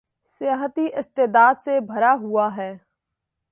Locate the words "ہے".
2.55-2.71